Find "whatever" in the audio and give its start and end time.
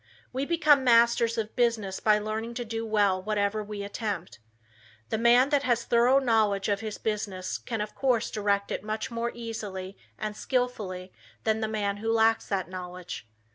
3.21-3.63